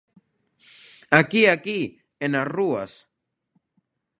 [1.19, 1.79] Aquí, aquí
[2.23, 2.91] e nas rúas.